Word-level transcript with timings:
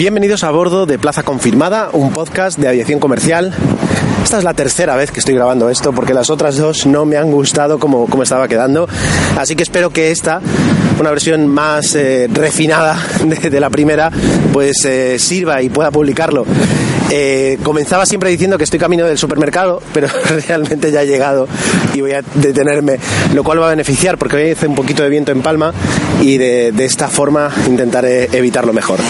Bienvenidos 0.00 0.44
a 0.44 0.50
bordo 0.50 0.86
de 0.86 0.98
Plaza 0.98 1.24
Confirmada, 1.24 1.90
un 1.92 2.10
podcast 2.10 2.58
de 2.58 2.66
aviación 2.66 3.00
comercial. 3.00 3.52
Esta 4.24 4.38
es 4.38 4.44
la 4.44 4.54
tercera 4.54 4.96
vez 4.96 5.10
que 5.10 5.18
estoy 5.18 5.34
grabando 5.34 5.68
esto 5.68 5.92
porque 5.92 6.14
las 6.14 6.30
otras 6.30 6.56
dos 6.56 6.86
no 6.86 7.04
me 7.04 7.18
han 7.18 7.30
gustado 7.30 7.78
como, 7.78 8.08
estaba 8.22 8.48
quedando. 8.48 8.88
Así 9.36 9.56
que 9.56 9.62
espero 9.62 9.90
que 9.90 10.10
esta, 10.10 10.40
una 10.98 11.10
versión 11.10 11.46
más 11.48 11.94
eh, 11.96 12.30
refinada 12.32 12.98
de, 13.26 13.50
de, 13.50 13.60
la 13.60 13.68
primera, 13.68 14.10
pues 14.54 14.86
eh, 14.86 15.18
sirva 15.18 15.60
y 15.60 15.68
pueda 15.68 15.90
publicarlo. 15.90 16.46
Eh, 17.10 17.58
comenzaba 17.62 18.06
siempre 18.06 18.30
diciendo 18.30 18.56
que 18.56 18.64
estoy 18.64 18.78
camino 18.78 19.04
del 19.04 19.18
supermercado, 19.18 19.82
pero 19.92 20.08
realmente 20.48 20.90
ya 20.90 21.02
he 21.02 21.06
llegado 21.06 21.46
y 21.92 22.00
voy 22.00 22.12
a 22.12 22.22
detenerme, 22.36 22.98
lo 23.34 23.44
cual 23.44 23.60
va 23.60 23.66
a 23.66 23.70
beneficiar 23.70 24.16
porque 24.16 24.36
hoy 24.36 24.50
hace 24.52 24.66
un 24.66 24.74
poquito 24.74 25.02
de 25.02 25.10
viento 25.10 25.30
en 25.30 25.42
Palma 25.42 25.74
y 26.22 26.38
de, 26.38 26.72
de 26.72 26.84
esta 26.86 27.08
forma 27.08 27.50
intentaré 27.66 28.30
evitarlo 28.32 28.72
mejor. 28.72 29.00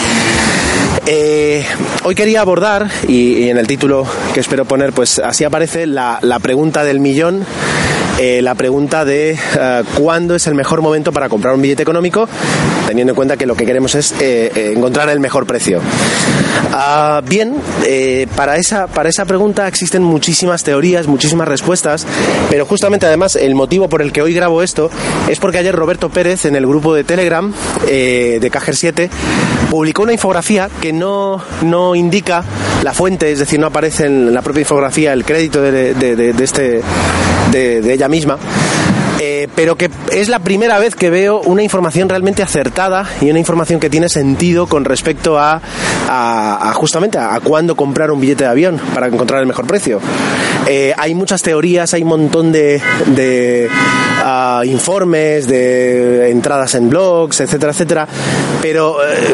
Eh, 1.05 1.65
hoy 2.03 2.15
quería 2.15 2.41
abordar, 2.41 2.89
y, 3.07 3.49
en 3.49 3.57
el 3.57 3.67
título 3.67 4.05
que 4.33 4.39
espero 4.39 4.65
poner, 4.65 4.93
pues 4.93 5.19
así 5.19 5.43
aparece 5.43 5.87
la, 5.87 6.19
la 6.21 6.39
pregunta 6.39 6.83
del 6.83 6.99
millón, 6.99 7.45
eh, 8.21 8.39
la 8.43 8.53
pregunta 8.53 9.03
de 9.03 9.35
uh, 9.55 9.99
cuándo 9.99 10.35
es 10.35 10.45
el 10.45 10.53
mejor 10.53 10.83
momento 10.83 11.11
para 11.11 11.27
comprar 11.27 11.55
un 11.55 11.61
billete 11.63 11.81
económico, 11.81 12.29
teniendo 12.85 13.13
en 13.13 13.15
cuenta 13.15 13.35
que 13.35 13.47
lo 13.47 13.55
que 13.55 13.65
queremos 13.65 13.95
es 13.95 14.13
eh, 14.19 14.71
encontrar 14.75 15.09
el 15.09 15.19
mejor 15.19 15.47
precio. 15.47 15.79
Uh, 15.79 17.27
bien, 17.27 17.55
eh, 17.85 18.27
para, 18.35 18.57
esa, 18.57 18.85
para 18.85 19.09
esa 19.09 19.25
pregunta 19.25 19.67
existen 19.67 20.03
muchísimas 20.03 20.63
teorías, 20.63 21.07
muchísimas 21.07 21.47
respuestas, 21.47 22.05
pero 22.49 22.65
justamente 22.65 23.07
además 23.07 23.35
el 23.35 23.55
motivo 23.55 23.89
por 23.89 24.03
el 24.03 24.11
que 24.11 24.21
hoy 24.21 24.33
grabo 24.33 24.61
esto 24.61 24.91
es 25.27 25.39
porque 25.39 25.57
ayer 25.57 25.75
Roberto 25.75 26.09
Pérez 26.09 26.45
en 26.45 26.55
el 26.55 26.67
grupo 26.67 26.93
de 26.93 27.03
Telegram 27.03 27.51
eh, 27.87 28.37
de 28.39 28.51
Cajer 28.51 28.75
7 28.75 29.09
publicó 29.69 30.03
una 30.03 30.13
infografía 30.13 30.69
que 30.79 30.93
no, 30.93 31.41
no 31.63 31.95
indica 31.95 32.43
la 32.83 32.93
fuente, 32.93 33.31
es 33.31 33.39
decir, 33.39 33.59
no 33.59 33.67
aparece 33.67 34.05
en 34.05 34.33
la 34.33 34.41
propia 34.41 34.61
infografía 34.61 35.13
el 35.13 35.23
crédito 35.23 35.61
de, 35.61 35.93
de, 35.93 36.15
de, 36.15 36.33
de 36.33 36.43
este, 36.43 36.81
de, 37.51 37.93
ella 37.93 38.07
misma. 38.07 38.37
Eh, 39.23 39.47
pero 39.55 39.75
que 39.75 39.91
es 40.11 40.29
la 40.29 40.39
primera 40.39 40.79
vez 40.79 40.95
que 40.95 41.11
veo 41.11 41.41
una 41.41 41.61
información 41.61 42.09
realmente 42.09 42.41
acertada 42.41 43.07
y 43.21 43.29
una 43.29 43.37
información 43.37 43.79
que 43.79 43.87
tiene 43.87 44.09
sentido 44.09 44.65
con 44.65 44.83
respecto 44.83 45.37
a, 45.37 45.61
justamente 46.73 47.19
a, 47.19 47.35
a, 47.35 47.39
cuándo 47.39 47.75
comprar 47.75 48.09
un 48.09 48.19
billete 48.19 48.45
de 48.45 48.49
avión 48.49 48.81
para 48.95 49.07
encontrar 49.07 49.41
el 49.41 49.47
mejor 49.47 49.67
precio. 49.67 49.99
Eh, 50.67 50.93
hay 50.97 51.13
muchas 51.13 51.41
teorías, 51.41 51.93
hay 51.93 52.01
un 52.01 52.09
montón 52.09 52.51
de, 52.51 52.81
de 53.07 53.69
uh, 54.23 54.63
informes, 54.63 55.47
de 55.47 56.29
entradas 56.31 56.75
en 56.75 56.89
blogs, 56.89 57.41
etcétera, 57.41 57.71
etcétera, 57.71 58.07
pero 58.61 58.97
eh, 59.03 59.33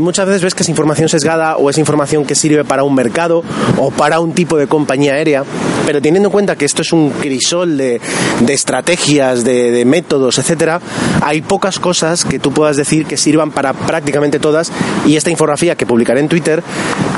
muchas 0.00 0.26
veces 0.26 0.42
ves 0.42 0.54
que 0.54 0.62
es 0.62 0.68
información 0.68 1.08
sesgada 1.08 1.56
o 1.56 1.70
es 1.70 1.78
información 1.78 2.24
que 2.24 2.34
sirve 2.34 2.64
para 2.64 2.82
un 2.82 2.94
mercado 2.94 3.42
o 3.78 3.90
para 3.90 4.20
un 4.20 4.32
tipo 4.32 4.56
de 4.56 4.66
compañía 4.66 5.14
aérea, 5.14 5.44
pero 5.86 6.00
teniendo 6.00 6.28
en 6.28 6.32
cuenta 6.32 6.56
que 6.56 6.64
esto 6.64 6.82
es 6.82 6.92
un 6.92 7.10
crisol 7.10 7.76
de, 7.76 8.00
de 8.40 8.54
estrategias, 8.54 9.44
de, 9.44 9.70
de, 9.70 9.84
métodos, 9.84 10.38
etcétera, 10.38 10.80
hay 11.22 11.42
pocas 11.42 11.78
cosas 11.78 12.24
que 12.24 12.38
tú 12.38 12.52
puedas 12.52 12.76
decir 12.76 13.06
que 13.06 13.16
sirvan 13.16 13.50
para 13.50 13.72
prácticamente 13.72 14.38
todas 14.38 14.72
y 15.06 15.16
esta 15.16 15.30
infografía 15.30 15.76
que 15.76 15.86
publicaré 15.86 16.20
en 16.20 16.28
Twitter 16.28 16.62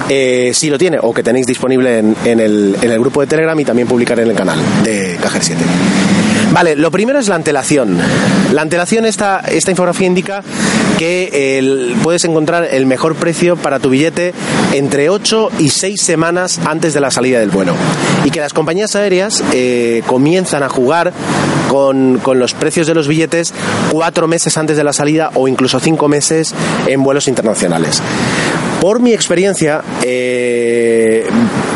eh, 0.09 0.53
sí 0.55 0.71
lo 0.71 0.79
tiene 0.79 0.99
o 1.01 1.13
que 1.13 1.23
tenéis 1.23 1.47
disponible 1.47 1.99
en, 1.99 2.41
el, 2.41 2.77
en 2.81 2.91
el 2.91 3.01
grupo 3.01 3.21
de 3.21 3.27
Telegram 3.27 3.59
y 3.59 3.65
también 3.65 3.89
publicaré 3.89 4.23
en 4.23 4.31
el 4.31 4.37
canal 4.37 4.59
de 4.85 5.19
Cajer 5.21 5.43
7. 5.43 5.63
Vale, 6.53 6.77
lo 6.77 6.91
primero 6.91 7.19
es 7.19 7.29
la 7.29 7.37
antelación. 7.37 7.99
La 8.53 8.61
antelación, 8.61 9.07
esta, 9.07 9.41
esta 9.41 9.71
infografía 9.71 10.07
indica 10.07 10.43
que 10.99 11.95
puedes 12.03 12.25
encontrar 12.25 12.69
el 12.71 12.85
mejor 12.85 13.15
precio 13.15 13.57
para 13.57 13.79
tu 13.79 13.89
billete 13.89 14.35
entre 14.73 15.09
8 15.09 15.51
y 15.59 15.71
6 15.71 16.01
semanas 16.01 16.61
antes 16.67 16.93
de 16.93 17.01
la 17.01 17.11
salida 17.11 17.41
del 17.41 17.51
vuelo. 17.51 17.75
Y 18.25 18.31
que 18.31 18.41
las 18.41 18.53
compañías 18.53 18.95
aéreas 18.97 19.43
eh, 19.53 20.03
comienzan 20.07 20.63
a 20.63 20.69
jugar 20.69 21.13
con, 21.69 22.19
con, 22.19 22.39
los 22.39 22.53
precios 22.53 22.87
de 22.87 22.95
los 22.95 23.09
billetes 23.09 23.55
4 23.91 24.29
meses 24.29 24.59
antes 24.59 24.77
de 24.77 24.85
la 24.85 24.93
salida 24.93 25.31
o 25.35 25.49
incluso 25.49 25.81
5 25.81 26.07
meses 26.07 26.55
en 26.87 27.03
vuelos 27.03 27.29
internacionales. 27.29 28.03
Por 28.83 28.99
mi 28.99 29.13
experiencia, 29.13 29.81
eh, 30.03 31.25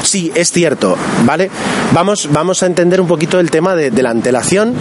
sí, 0.02 0.32
es 0.34 0.50
cierto, 0.50 0.96
¿vale? 1.24 1.48
Vamos, 1.92 2.28
vamos 2.32 2.64
a 2.64 2.66
entender 2.66 3.00
un 3.00 3.06
poquito 3.06 3.38
el 3.38 3.48
tema 3.48 3.76
de, 3.76 3.92
la 4.02 4.10
antelación 4.10 4.74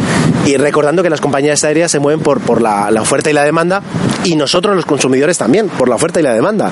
y 0.44 0.58
recordando 0.58 1.03
que 1.03 1.12
las 1.12 1.22
compañías 1.22 1.63
aéreas 1.63 1.91
se 1.91 2.00
mueven 2.00 2.22
por, 2.22 2.63
la, 2.63 2.90
la 2.90 3.03
oferta 3.03 3.30
y 3.30 3.34
la 3.34 3.44
demanda 3.44 3.84
y 4.24 4.36
nosotros 4.36 4.75
los 4.75 4.88
consumidores 4.88 5.38
también, 5.38 5.69
por 5.69 5.88
la 5.88 5.97
oferta 5.97 6.19
y 6.19 6.24
la 6.24 6.34
demanda. 6.34 6.72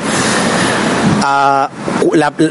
La, 1.23 1.69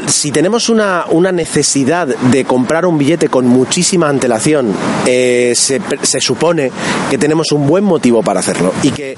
si 0.07 0.31
tenemos 0.31 0.69
una, 0.69 1.05
necesidad 1.31 2.07
de 2.07 2.45
comprar 2.45 2.85
un 2.85 2.97
billete 2.97 3.27
con 3.27 3.45
muchísima 3.45 4.09
antelación, 4.09 4.73
eh, 5.05 5.53
se, 5.55 6.21
supone 6.21 6.71
que 7.09 7.17
tenemos 7.17 7.51
un 7.51 7.67
buen 7.67 7.83
motivo 7.83 8.23
para 8.23 8.39
hacerlo 8.39 8.73
y 8.81 8.91
que 8.91 9.15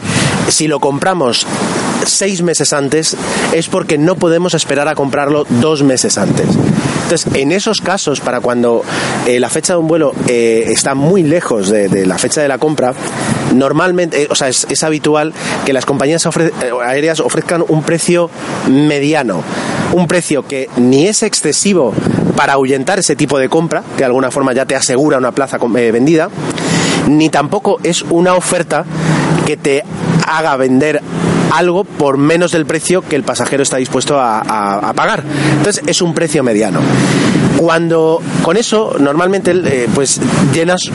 si 0.50 0.68
lo 0.68 0.80
compramos 0.80 1.48
seis 2.06 2.42
meses 2.42 2.74
antes 2.74 3.16
es 3.54 3.68
porque 3.68 3.98
no 3.98 4.16
podemos 4.16 4.54
esperar 4.54 4.88
a 4.88 4.96
comprarlo 4.96 5.46
dos 5.50 5.84
meses 5.84 6.18
antes. 6.18 6.48
Entonces, 7.04 7.28
en 7.36 7.52
esos 7.52 7.82
casos, 7.82 8.20
para 8.20 8.42
cuando 8.42 8.84
eh, 9.28 9.40
la 9.40 9.50
fecha 9.50 9.74
de 9.74 9.80
un 9.80 9.88
vuelo 9.88 10.14
eh, 10.28 10.66
está 10.70 10.96
muy 10.96 11.22
lejos 11.22 11.70
de, 11.70 12.06
la 12.06 12.18
fecha 12.18 12.42
de 12.42 12.48
la 12.48 12.58
compra, 12.58 12.94
normalmente, 13.54 14.24
eh, 14.24 14.28
o 14.30 14.36
sea, 14.36 14.48
es, 14.48 14.84
habitual 14.84 15.34
que 15.66 15.74
las 15.74 15.86
compañías 15.86 16.28
aéreas 16.84 17.20
ofrezcan 17.20 17.64
un 17.68 17.84
precio 17.84 18.30
mediano, 18.70 19.44
un 19.94 20.08
precio 20.08 20.48
que 20.48 20.68
ni 20.78 21.08
es 21.08 21.22
excesivo 21.22 21.94
para 22.36 22.54
ahuyentar 22.54 23.00
ese 23.00 23.16
tipo 23.16 23.38
de 23.38 23.50
compra, 23.50 23.84
que 23.96 24.00
de 24.00 24.06
alguna 24.06 24.32
forma 24.32 24.54
ya 24.54 24.66
te 24.66 24.76
asegura 24.76 25.18
una 25.20 25.32
plaza 25.32 25.58
vendida, 25.58 26.30
ni 27.08 27.30
tampoco 27.30 27.80
es 27.84 28.02
una 28.02 28.34
oferta 28.34 28.84
que 29.46 29.58
te 29.58 29.84
haga 30.28 30.56
vender 30.58 31.02
algo 31.52 31.84
por 31.84 32.18
menos 32.18 32.52
del 32.52 32.66
precio 32.66 33.02
que 33.02 33.16
el 33.16 33.24
pasajero 33.24 33.64
está 33.64 33.78
dispuesto 33.78 34.20
a, 34.20 34.94
pagar. 34.96 35.24
Entonces 35.58 35.84
es 35.86 36.02
un 36.02 36.14
precio 36.14 36.44
mediano. 36.44 36.80
Cuando 37.58 38.22
con 38.44 38.58
eso 38.58 38.96
normalmente 39.00 39.52
eh, 39.52 39.88
pues 39.94 40.20
llenas 40.54 40.90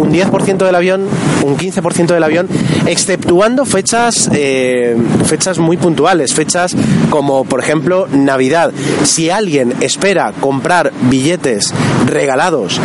un 0.00 0.12
10% 0.12 0.56
del 0.56 0.74
avión, 0.74 1.06
un 1.44 1.56
15% 1.56 2.06
del 2.06 2.22
avión, 2.22 2.48
exceptuando 2.86 3.64
fechas, 3.64 4.30
eh, 4.32 4.96
fechas 5.26 5.58
muy 5.58 5.76
puntuales, 5.76 6.34
fechas 6.34 6.74
como 7.10 7.44
por 7.44 7.60
ejemplo 7.60 8.08
Navidad. 8.10 8.72
Si 9.04 9.30
alguien 9.30 9.74
espera 9.80 10.32
comprar 10.40 10.92
billetes 11.10 11.72
regalados 12.06 12.80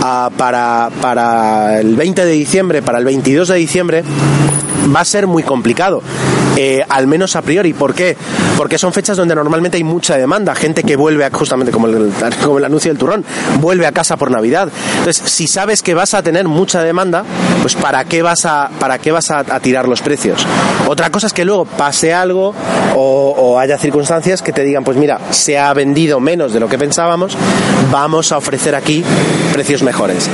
uh, 0.00 0.30
para, 0.36 0.90
para 1.00 1.80
el 1.80 1.96
20 1.96 2.24
de 2.24 2.32
diciembre, 2.32 2.80
para 2.82 2.98
el 2.98 3.04
22 3.04 3.48
de 3.48 3.56
diciembre, 3.56 4.04
va 4.94 5.00
a 5.00 5.04
ser 5.04 5.26
muy 5.26 5.42
complicado. 5.42 6.02
Eh, 6.56 6.82
al 6.88 7.06
menos 7.06 7.36
a 7.36 7.42
priori. 7.42 7.72
¿Por 7.72 7.94
qué? 7.94 8.16
Porque 8.56 8.78
son 8.78 8.92
fechas 8.92 9.16
donde 9.16 9.34
normalmente 9.34 9.78
hay 9.78 9.84
mucha 9.84 10.16
demanda, 10.16 10.54
gente 10.54 10.82
que 10.82 10.96
vuelve 10.96 11.24
a, 11.24 11.30
justamente 11.30 11.72
como 11.72 11.86
el, 11.86 12.12
como 12.44 12.58
el 12.58 12.64
anuncio 12.64 12.90
del 12.90 12.98
turrón, 12.98 13.24
vuelve 13.60 13.86
a 13.86 13.92
casa 13.92 14.16
por 14.16 14.30
Navidad. 14.30 14.68
Entonces, 14.98 15.22
si 15.30 15.46
sabes 15.46 15.82
que 15.82 15.94
vas 15.94 16.14
a 16.14 16.22
tener 16.22 16.46
mucha 16.48 16.82
demanda, 16.82 17.24
pues 17.62 17.74
¿para 17.74 18.04
qué 18.04 18.22
vas 18.22 18.44
a, 18.44 18.70
para 18.78 18.98
qué 18.98 19.12
vas 19.12 19.30
a, 19.30 19.42
tirar 19.60 19.88
los 19.88 20.02
precios? 20.02 20.46
Otra 20.86 21.10
cosa 21.10 21.26
es 21.26 21.32
que 21.32 21.44
luego 21.44 21.64
pase 21.64 22.12
algo 22.12 22.54
o 22.94 23.58
haya 23.58 23.78
circunstancias 23.78 24.42
que 24.42 24.52
te 24.52 24.62
digan, 24.62 24.84
pues 24.84 24.96
mira, 24.96 25.18
se 25.30 25.58
ha 25.58 25.72
vendido 25.72 26.20
menos 26.20 26.52
de 26.52 26.60
lo 26.60 26.68
que 26.68 26.78
pensábamos, 26.78 27.36
vamos 27.90 28.32
a 28.32 28.36
ofrecer 28.36 28.74
aquí 28.74 29.04
precios 29.52 29.82
mejores. 29.82 30.28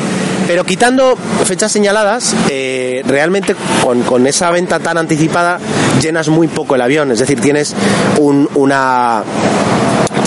Pero 0.47 0.65
quitando 0.65 1.17
fechas 1.45 1.73
señaladas, 1.73 2.35
eh, 2.49 3.03
realmente 3.07 3.55
con, 3.83 4.03
con, 4.03 4.27
esa 4.27 4.51
venta 4.51 4.79
tan 4.79 4.99
anticipada 4.99 5.59
llenas 6.01 6.29
muy 6.29 6.49
poco 6.49 6.75
el 6.75 6.83
avión, 6.83 7.11
es 7.13 7.19
decir, 7.19 7.41
tienes 7.41 7.75
un, 8.19 8.49
una 8.55 9.23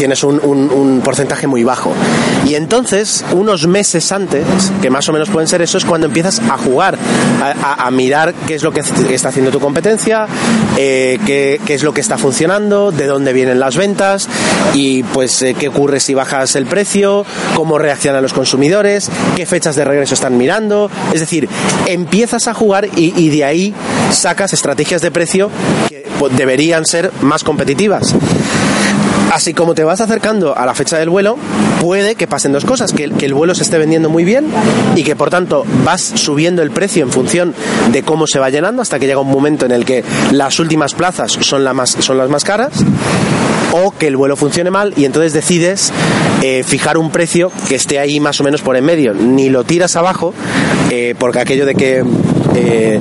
tienes 0.02 0.24
un, 0.24 1.00
porcentaje 1.06 1.46
muy 1.46 1.64
bajo. 1.64 1.94
Y 2.48 2.56
entonces, 2.56 3.24
unos 3.34 3.68
meses 3.68 4.12
antes, 4.12 4.44
que 4.82 4.90
más 4.90 5.08
o 5.08 5.14
menos 5.14 5.30
pueden 5.30 5.48
ser 5.48 5.62
eso, 5.62 5.78
es 5.78 5.86
cuando 5.86 6.08
empiezas 6.08 6.40
a 6.40 6.58
jugar, 6.58 6.98
a, 7.62 7.92
mirar 7.92 8.34
qué 8.48 8.56
es 8.56 8.64
lo 8.64 8.72
que 8.72 8.80
está 8.80 9.30
haciendo 9.30 9.52
tu 9.52 9.60
competencia, 9.60 10.26
eh, 10.76 11.20
qué, 11.24 11.60
es 11.68 11.84
lo 11.84 11.94
que 11.94 12.02
está 12.02 12.18
funcionando, 12.18 12.92
de 12.92 13.06
dónde 13.06 13.32
vienen 13.32 13.60
las 13.60 13.78
ventas 13.78 14.28
y 14.74 15.04
pues 15.04 15.40
eh, 15.44 15.54
qué 15.54 15.68
ocurre 15.68 16.00
si 16.00 16.16
bajas 16.16 16.56
el 16.56 16.66
precio, 16.66 17.24
cómo 17.54 17.78
reaccionan 17.78 18.24
los 18.24 18.34
consumidores, 18.34 19.08
qué 19.36 19.46
fechas 19.46 19.76
de 19.76 19.86
regreso 19.86 20.16
están 20.16 20.36
mirando. 20.36 20.90
Es 21.14 21.20
decir, 21.20 21.48
empiezas 21.86 22.48
a 22.48 22.56
jugar 22.56 22.88
y 22.96 23.30
de 23.30 23.44
ahí 23.44 23.76
sacas 24.12 24.52
estrategias 24.54 25.04
de 25.04 25.12
precio 25.12 25.52
que 25.88 26.02
deberían 26.30 26.86
ser 26.86 27.12
más 27.22 27.44
competitivas. 27.44 28.16
Así 29.32 29.54
como 29.54 29.74
te 29.76 29.86
vas 29.86 30.02
acercando 30.02 30.58
a 30.58 30.66
la 30.66 30.76
fecha 30.76 30.98
del 30.98 31.10
vuelo, 31.10 31.38
puede 31.80 32.16
que 32.16 32.28
pasen 32.28 32.52
dos 32.52 32.66
cosas, 32.66 32.92
que, 32.92 33.06
el 33.06 33.34
vuelo 33.34 33.56
se 33.56 33.64
esté 33.64 33.78
vendiendo 33.78 34.10
muy 34.10 34.26
bien 34.26 34.48
y 34.96 35.04
que 35.04 35.16
por 35.16 35.30
tanto 35.30 35.64
vas 35.86 36.02
subiendo 36.02 36.62
el 36.62 36.72
precio 36.72 37.04
en 37.04 37.12
función 37.12 37.56
de 37.94 38.04
cómo 38.04 38.28
se 38.28 38.40
va 38.40 38.50
llenando 38.50 38.82
hasta 38.82 39.00
que 39.00 39.08
llega 39.08 39.22
un 39.22 39.32
momento 39.32 39.66
en 39.66 39.72
el 39.72 39.86
que 39.86 40.04
las 40.32 40.60
últimas 40.60 40.94
plazas 40.94 41.32
son, 41.32 41.64
más, 41.74 41.92
son 41.92 42.18
las 42.18 42.30
más 42.30 42.44
caras 42.44 42.74
o 43.72 43.92
que 43.92 44.08
el 44.08 44.18
vuelo 44.18 44.36
funcione 44.36 44.70
mal 44.70 44.94
y 44.98 45.06
entonces 45.06 45.32
decides 45.32 45.94
eh, 46.42 46.64
fijar 46.66 46.98
un 46.98 47.10
precio 47.10 47.54
que 47.70 47.76
esté 47.76 48.00
ahí 48.00 48.20
más 48.20 48.42
o 48.42 48.44
menos 48.44 48.62
por 48.62 48.76
en 48.76 48.84
medio. 48.84 49.14
Ni 49.14 49.50
lo 49.50 49.64
tiras 49.64 49.96
abajo, 49.96 50.34
eh, 50.90 51.16
porque 51.18 51.40
aquello 51.40 51.66
de 51.66 51.76
que 51.76 52.04
eh, 52.56 53.00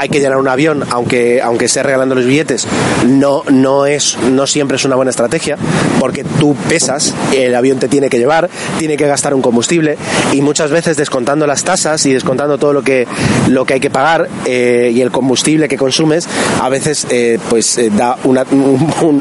hay 0.00 0.08
que 0.08 0.18
llenar 0.18 0.38
un 0.38 0.48
avión, 0.48 0.82
aunque, 0.88 1.42
aunque 1.42 1.66
esté 1.66 1.82
regalando 1.82 2.14
los 2.14 2.24
billetes, 2.24 2.66
no, 3.06 3.42
no, 3.50 3.84
es, 3.84 4.16
no 4.30 4.46
siempre 4.46 4.78
es 4.78 4.86
una 4.86 4.96
buena 4.96 5.10
estrategia, 5.10 5.58
porque 5.98 6.24
tú 6.24 6.56
pesas, 6.70 7.14
el 7.34 7.54
avión 7.54 7.78
te 7.78 7.86
tiene 7.86 8.08
que 8.08 8.18
llevar, 8.18 8.48
tiene 8.78 8.96
que 8.96 9.06
gastar 9.06 9.34
un 9.34 9.42
combustible, 9.42 9.98
y 10.32 10.40
muchas 10.40 10.70
veces 10.70 10.96
descontando 10.96 11.46
las 11.46 11.64
tasas 11.64 12.06
y 12.06 12.14
descontando 12.14 12.56
todo 12.56 12.72
lo 12.72 12.80
que, 12.82 13.06
lo 13.48 13.66
que 13.66 13.74
hay 13.74 13.80
que 13.80 13.90
pagar 13.90 14.26
eh, 14.46 14.90
y 14.94 15.02
el 15.02 15.10
combustible 15.10 15.68
que 15.68 15.76
consumes, 15.76 16.26
a 16.62 16.70
veces 16.70 17.06
eh, 17.10 17.38
pues 17.50 17.76
eh, 17.76 17.90
da 17.94 18.16
una, 18.24 18.46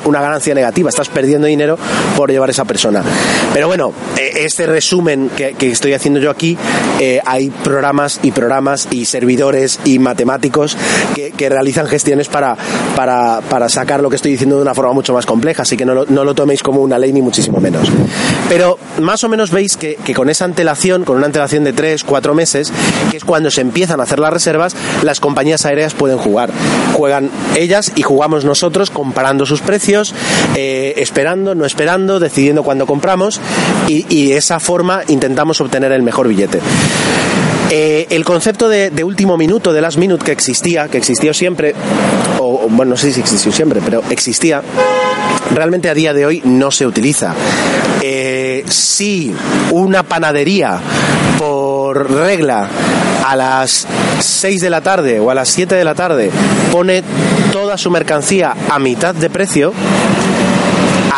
una 0.06 0.22
ganancia 0.22 0.56
negativa, 0.56 0.90
estás 0.90 1.10
perdiendo 1.10 1.48
dinero 1.48 1.78
por 2.16 2.32
llevar 2.32 2.52
esa 2.52 2.64
persona. 2.64 3.04
Pero 3.54 3.68
bueno, 3.68 3.92
este 4.18 4.66
resumen 4.66 5.30
que 5.36 5.70
estoy 5.70 5.92
haciendo 5.92 6.22
yo 6.22 6.32
aquí, 6.32 6.58
hay 7.26 7.50
programas 7.50 8.22
y 8.24 8.32
programas 8.32 8.88
y 8.92 9.04
servidores 9.04 9.80
y 9.84 10.00
matemáticos 10.00 10.69
que, 11.16 11.50
realizan 11.50 11.88
gestiones 11.88 12.28
para, 12.28 12.56
para, 12.96 13.70
sacar 13.70 14.02
lo 14.02 14.10
que 14.10 14.16
estoy 14.16 14.32
diciendo 14.32 14.58
de 14.58 14.62
una 14.62 14.74
forma 14.74 14.94
mucho 14.94 15.14
más 15.14 15.26
compleja, 15.26 15.64
así 15.64 15.76
que 15.76 15.86
no 15.86 15.94
lo, 16.06 16.36
toméis 16.36 16.62
como 16.62 16.82
una 16.82 17.00
ley 17.00 17.12
ni 17.12 17.22
muchísimo 17.22 17.60
menos. 17.60 17.90
Pero 18.48 18.78
más 19.00 19.24
o 19.24 19.30
menos 19.30 19.52
veis 19.52 19.78
que, 19.78 19.98
con 20.14 20.30
esa 20.30 20.46
antelación, 20.46 21.04
con 21.04 21.18
una 21.18 21.26
antelación 21.26 21.64
de 21.64 21.74
3, 21.74 22.04
4 22.04 22.34
meses, 22.34 22.72
que 23.10 23.18
es 23.18 23.24
cuando 23.24 23.52
se 23.52 23.62
empiezan 23.62 24.00
a 24.00 24.04
hacer 24.04 24.20
las 24.20 24.32
reservas, 24.32 24.76
las 25.04 25.20
compañías 25.20 25.66
aéreas 25.66 25.94
pueden 25.94 26.18
jugar. 26.18 26.52
Juegan 26.94 27.30
ellas 27.56 27.92
y 27.96 28.04
jugamos 28.04 28.46
nosotros 28.46 28.92
comparando 28.92 29.46
sus 29.46 29.62
precios, 29.62 30.14
eh, 30.56 30.94
esperando, 30.98 31.56
no 31.56 31.66
esperando, 31.66 32.20
decidiendo 32.20 32.64
cuándo 32.64 32.86
compramos 32.86 33.40
y, 33.88 34.06
y 34.10 34.30
de 34.30 34.38
esa 34.38 34.60
forma 34.60 35.02
intentamos 35.08 35.62
obtener 35.62 35.92
el 35.92 36.04
mejor 36.04 36.28
billete. 36.28 36.60
Eh, 37.72 38.08
el 38.10 38.26
concepto 38.26 38.68
de, 38.68 39.04
último 39.04 39.38
minuto, 39.38 39.72
de 39.72 39.82
last 39.82 39.98
minute 39.98 40.26
que 40.26 40.32
existía, 40.32 40.88
que 40.88 40.98
existió 40.98 41.34
siempre, 41.34 41.76
o, 42.40 42.68
bueno, 42.70 42.92
no 42.92 42.98
sé 42.98 43.14
si 43.14 43.20
existió 43.20 43.52
siempre, 43.52 43.80
pero 43.84 44.02
existía, 44.10 44.64
realmente 45.54 45.90
a 45.90 45.94
día 45.94 46.14
de 46.14 46.26
hoy 46.26 46.42
no 46.46 46.72
se 46.72 46.88
utiliza. 46.88 47.36
Eh, 48.02 48.64
si 48.68 49.36
una 49.72 50.04
panadería 50.04 50.80
por 51.38 52.12
regla 52.12 52.68
a 53.26 53.36
las 53.36 53.86
6 54.20 54.62
de 54.62 54.70
la 54.70 54.82
tarde 54.82 55.20
o 55.20 55.30
a 55.30 55.36
las 55.36 55.50
7 55.50 55.76
de 55.76 55.84
la 55.84 55.94
tarde 55.94 56.32
pone 56.72 57.04
toda 57.52 57.78
su 57.78 57.92
mercancía 57.92 58.56
a 58.70 58.80
mitad 58.80 59.14
de 59.14 59.30
precio, 59.30 59.74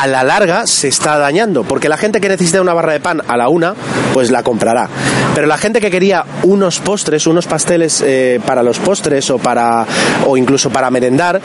a 0.01 0.07
la 0.07 0.24
larga 0.24 0.65
se 0.65 0.88
está 0.88 1.19
dañando, 1.19 1.63
porque 1.63 1.88
la 1.88 1.95
gente 1.95 2.19
que 2.19 2.27
necesita 2.27 2.59
una 2.59 2.74
barra 2.74 2.94
de 2.94 3.00
pan 3.00 3.21
a 3.27 3.38
la 3.38 3.50
una, 3.50 3.75
pues 4.15 4.31
la 4.31 4.42
comprará. 4.42 4.89
Pero 5.36 5.45
la 5.45 5.57
gente 5.57 5.80
que 5.80 5.92
quería 5.92 6.25
unos 6.42 6.80
postres, 6.80 7.27
unos 7.27 7.45
pasteles 7.45 8.03
eh, 8.03 8.42
para 8.44 8.63
los 8.63 8.80
postres 8.80 9.30
o 9.30 9.38
para 9.38 9.86
o 10.25 10.38
incluso 10.38 10.71
para 10.71 10.89
merendar, 10.89 11.39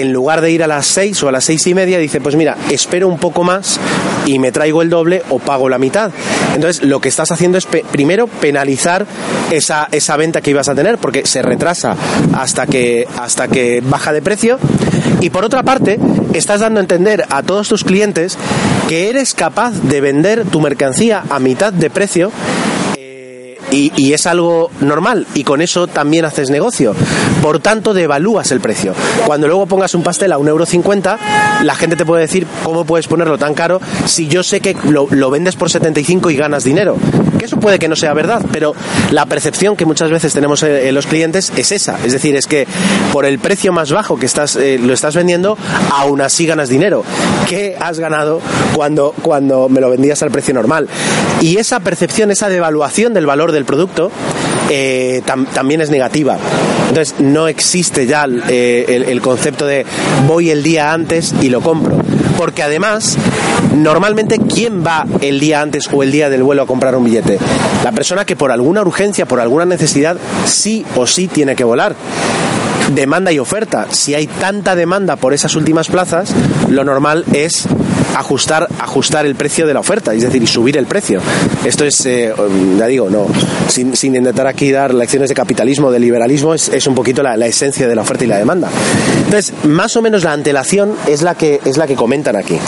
en 0.00 0.12
lugar 0.12 0.40
de 0.40 0.50
ir 0.50 0.62
a 0.62 0.66
las 0.66 0.86
seis 0.86 1.22
o 1.22 1.28
a 1.28 1.32
las 1.32 1.44
seis 1.44 1.66
y 1.66 1.74
media, 1.74 1.98
dice, 1.98 2.20
pues 2.20 2.36
mira, 2.36 2.56
espero 2.70 3.08
un 3.08 3.18
poco 3.18 3.44
más 3.44 3.78
y 4.26 4.38
me 4.38 4.52
traigo 4.52 4.82
el 4.82 4.90
doble 4.90 5.22
o 5.30 5.38
pago 5.38 5.68
la 5.68 5.78
mitad. 5.78 6.10
Entonces, 6.54 6.82
lo 6.82 7.00
que 7.00 7.08
estás 7.08 7.30
haciendo 7.30 7.58
es 7.58 7.66
primero 7.66 8.26
penalizar 8.26 9.06
esa, 9.50 9.88
esa 9.92 10.16
venta 10.16 10.40
que 10.40 10.50
ibas 10.50 10.68
a 10.68 10.74
tener, 10.74 10.98
porque 10.98 11.26
se 11.26 11.42
retrasa 11.42 11.96
hasta 12.34 12.66
que, 12.66 13.06
hasta 13.18 13.48
que 13.48 13.82
baja 13.84 14.12
de 14.12 14.22
precio. 14.22 14.58
Y 15.20 15.30
por 15.30 15.44
otra 15.44 15.62
parte, 15.62 15.98
estás 16.34 16.60
dando 16.60 16.80
a 16.80 16.82
entender 16.82 17.24
a 17.30 17.42
todos 17.42 17.68
tus 17.68 17.84
clientes 17.84 18.36
que 18.88 19.08
eres 19.08 19.34
capaz 19.34 19.72
de 19.82 20.00
vender 20.00 20.44
tu 20.44 20.60
mercancía 20.60 21.24
a 21.30 21.38
mitad 21.38 21.72
de 21.72 21.90
precio 21.90 22.30
y, 23.70 24.12
es 24.12 24.26
algo 24.26 24.70
normal 24.80 25.26
y 25.34 25.44
con 25.44 25.60
eso 25.60 25.86
también 25.86 26.24
haces 26.24 26.50
negocio. 26.50 26.94
Por 27.42 27.58
tanto, 27.58 27.94
devalúas 27.94 28.50
el 28.50 28.60
precio. 28.60 28.94
Cuando 29.26 29.46
luego 29.46 29.66
pongas 29.66 29.94
un 29.94 30.02
pastel 30.02 30.32
a 30.32 30.38
1,50€, 30.38 31.18
la 31.62 31.74
gente 31.74 31.96
te 31.96 32.06
puede 32.06 32.22
decir 32.22 32.46
cómo 32.64 32.84
puedes 32.84 33.08
ponerlo 33.08 33.38
tan 33.38 33.54
caro 33.54 33.80
si 34.06 34.28
yo 34.28 34.42
sé 34.42 34.60
que 34.60 34.76
lo, 34.84 35.08
lo 35.10 35.30
vendes 35.30 35.56
por 35.56 35.70
75 35.70 36.30
y 36.30 36.36
ganas 36.36 36.64
dinero. 36.64 36.96
Que 37.38 37.44
eso 37.44 37.58
puede 37.58 37.78
que 37.78 37.88
no 37.88 37.96
sea 37.96 38.14
verdad, 38.14 38.44
pero 38.52 38.74
la 39.10 39.26
percepción 39.26 39.76
que 39.76 39.84
muchas 39.84 40.10
veces 40.10 40.32
tenemos 40.32 40.62
en 40.62 40.94
los 40.94 41.06
clientes 41.06 41.52
es 41.56 41.72
esa. 41.72 41.98
Es 42.04 42.12
decir, 42.12 42.36
es 42.36 42.46
que 42.46 42.66
por 43.12 43.24
el 43.24 43.38
precio 43.38 43.72
más 43.72 43.92
bajo 43.92 44.18
que 44.18 44.26
estás, 44.26 44.56
eh, 44.56 44.78
lo 44.78 44.92
estás 44.92 45.14
vendiendo, 45.14 45.58
aún 45.90 46.20
así 46.20 46.46
ganas 46.46 46.68
dinero. 46.68 47.04
¿Qué 47.48 47.76
has 47.78 47.98
ganado 47.98 48.40
cuando, 48.74 49.14
cuando 49.22 49.68
me 49.68 49.80
lo 49.80 49.90
vendías 49.90 50.22
al 50.22 50.30
precio 50.30 50.54
normal? 50.54 50.88
Y 51.40 51.58
esa 51.58 51.80
percepción, 51.80 52.30
esa 52.30 52.48
devaluación 52.48 53.12
del 53.12 53.26
valor 53.26 53.52
del 53.56 53.64
producto, 53.64 54.10
eh, 54.70 55.22
también 55.52 55.80
es 55.80 55.90
negativa. 55.90 56.38
Entonces 56.88 57.16
no 57.18 57.48
existe 57.48 58.06
ya 58.06 58.26
eh, 58.48 59.04
el, 59.08 59.20
concepto 59.20 59.66
de 59.66 59.84
voy 60.26 60.50
el 60.50 60.62
día 60.62 60.92
antes 60.92 61.34
y 61.42 61.48
lo 61.48 61.60
compro. 61.60 61.98
Porque 62.36 62.62
además, 62.62 63.16
normalmente, 63.74 64.38
¿quién 64.38 64.84
va 64.84 65.06
el 65.20 65.40
día 65.40 65.62
antes 65.62 65.88
o 65.92 66.02
el 66.02 66.12
día 66.12 66.28
del 66.30 66.42
vuelo 66.42 66.62
a 66.62 66.66
comprar 66.66 66.94
un 66.94 67.04
billete? 67.04 67.38
La 67.82 67.92
persona 67.92 68.24
que 68.24 68.36
por 68.36 68.52
alguna 68.52 68.82
urgencia, 68.82 69.26
por 69.26 69.40
alguna 69.40 69.64
necesidad, 69.64 70.16
sí 70.44 70.84
o 70.96 71.06
sí 71.06 71.28
tiene 71.28 71.56
que 71.56 71.64
volar 71.64 71.96
demanda 72.94 73.32
y 73.32 73.38
oferta. 73.38 73.86
Si 73.90 74.14
hay 74.14 74.26
tanta 74.26 74.74
demanda 74.74 75.16
por 75.16 75.34
esas 75.34 75.54
últimas 75.56 75.88
plazas, 75.88 76.32
lo 76.68 76.84
normal 76.84 77.24
es 77.32 77.66
ajustar, 78.16 78.68
ajustar 78.80 79.26
el 79.26 79.34
precio 79.34 79.66
de 79.66 79.74
la 79.74 79.80
oferta, 79.80 80.14
es 80.14 80.22
decir, 80.22 80.46
subir 80.48 80.76
el 80.76 80.86
precio. 80.86 81.20
Esto 81.64 81.84
es, 81.84 82.04
eh, 82.06 82.32
ya 82.78 82.86
digo, 82.86 83.10
no, 83.10 83.26
sin, 83.68 83.94
intentar 84.02 84.46
aquí 84.46 84.70
dar 84.70 84.94
lecciones 84.94 85.28
de 85.28 85.34
capitalismo, 85.34 85.90
de 85.90 85.98
liberalismo, 85.98 86.54
es, 86.54 86.86
un 86.86 86.94
poquito 86.94 87.22
la, 87.22 87.34
esencia 87.46 87.86
de 87.86 87.94
la 87.94 88.02
oferta 88.02 88.24
y 88.24 88.28
la 88.28 88.38
demanda. 88.38 88.70
Entonces, 89.24 89.52
más 89.64 89.96
o 89.96 90.02
menos 90.02 90.24
la 90.24 90.32
antelación 90.32 90.94
es 91.06 91.22
la 91.22 91.34
que, 91.34 91.60
es 91.64 91.76
la 91.76 91.86
que 91.86 91.94
comentan 91.94 92.36
aquí. 92.36 92.58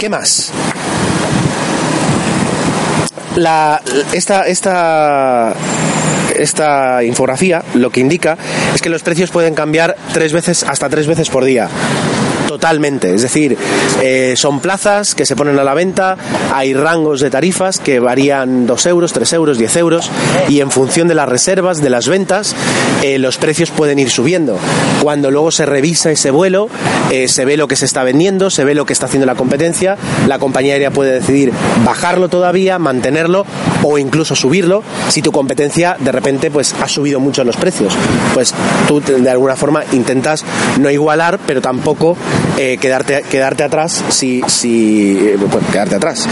¿Qué 0.00 0.08
más? 0.08 0.50
La, 3.36 3.80
esta, 4.12 4.46
esta 4.46 5.54
esta 6.36 7.02
infografía 7.04 7.62
lo 7.74 7.90
que 7.90 8.00
indica 8.00 8.36
es 8.74 8.82
que 8.82 8.88
los 8.88 9.02
precios 9.02 9.30
pueden 9.30 9.54
cambiar 9.54 9.96
tres 10.12 10.32
veces, 10.32 10.62
hasta 10.62 10.88
tres 10.88 11.06
veces 11.06 11.28
por 11.30 11.44
día 11.44 11.68
totalmente. 12.54 13.12
Es 13.12 13.22
decir, 13.22 13.58
eh, 14.00 14.34
son 14.36 14.60
plazas 14.60 15.16
que 15.16 15.26
se 15.26 15.34
ponen 15.34 15.58
a 15.58 15.64
la 15.64 15.74
venta, 15.74 16.16
hay 16.52 16.72
rangos 16.72 17.18
de 17.18 17.28
tarifas 17.28 17.80
que 17.80 17.98
varían 17.98 18.64
2 18.64 18.86
euros, 18.86 19.12
3 19.12 19.32
euros, 19.32 19.58
10 19.58 19.76
euros 19.78 20.08
y 20.48 20.60
en 20.60 20.70
función 20.70 21.08
de 21.08 21.16
las 21.16 21.28
reservas, 21.28 21.82
de 21.82 21.90
las 21.90 22.06
ventas, 22.08 22.54
eh, 23.02 23.18
los 23.18 23.38
precios 23.38 23.72
pueden 23.72 23.98
ir 23.98 24.08
subiendo. 24.08 24.56
Cuando 25.02 25.32
luego 25.32 25.50
se 25.50 25.66
revisa 25.66 26.12
ese 26.12 26.30
vuelo, 26.30 26.68
eh, 27.10 27.26
se 27.26 27.44
ve 27.44 27.56
lo 27.56 27.66
que 27.66 27.74
se 27.74 27.86
está 27.86 28.04
vendiendo, 28.04 28.50
se 28.50 28.64
ve 28.64 28.76
lo 28.76 28.86
que 28.86 28.92
está 28.92 29.06
haciendo 29.06 29.26
la 29.26 29.34
competencia, 29.34 29.96
la 30.28 30.38
compañía 30.38 30.74
aérea 30.74 30.92
puede 30.92 31.10
decidir 31.10 31.52
bajarlo 31.84 32.28
todavía, 32.28 32.78
mantenerlo 32.78 33.46
o 33.82 33.98
incluso 33.98 34.36
subirlo 34.36 34.84
si 35.08 35.22
tu 35.22 35.32
competencia 35.32 35.96
de 35.98 36.12
repente 36.12 36.52
pues 36.52 36.72
ha 36.80 36.86
subido 36.86 37.18
mucho 37.18 37.42
los 37.42 37.56
precios. 37.56 37.96
Pues 38.32 38.54
tú 38.86 39.00
de 39.00 39.28
alguna 39.28 39.56
forma 39.56 39.82
intentas 39.90 40.44
no 40.78 40.88
igualar, 40.88 41.40
pero 41.46 41.60
tampoco 41.60 42.16
eh, 42.56 42.78
quedarte, 42.80 43.22
quedarte 43.22 43.64
atrás 43.64 44.04
si, 44.10 44.40
si 44.46 45.18
eh, 45.18 45.36
quedarte 45.72 45.96
atrás. 45.96 46.28